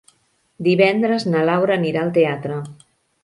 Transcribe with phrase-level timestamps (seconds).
[0.67, 2.57] Divendres na Laura anirà al teatre.